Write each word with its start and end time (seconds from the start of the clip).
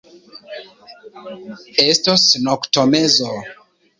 Estos 1.91 2.21
noktomezo. 2.47 3.29